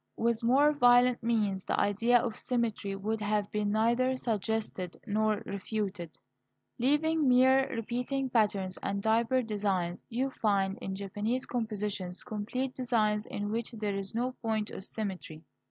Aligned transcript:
With 0.17 0.41
more 0.41 0.73
violent 0.73 1.21
means 1.21 1.63
the 1.63 1.79
idea 1.79 2.17
of 2.17 2.35
symmetry 2.39 2.95
would 2.95 3.21
have 3.21 3.51
been 3.51 3.71
neither 3.71 4.17
suggested 4.17 4.99
nor 5.05 5.43
refuted. 5.45 6.17
Leaving 6.79 7.29
mere 7.29 7.69
repeating 7.69 8.27
patterns 8.31 8.79
and 8.81 8.99
diaper 9.03 9.43
designs, 9.43 10.07
you 10.09 10.31
find, 10.31 10.79
in 10.79 10.95
Japanese 10.95 11.45
compositions, 11.45 12.23
complete 12.23 12.73
designs 12.73 13.27
in 13.27 13.51
which 13.51 13.73
there 13.73 13.95
is 13.95 14.15
no 14.15 14.31
point 14.41 14.71
of 14.71 14.87
symmetry. 14.87 15.43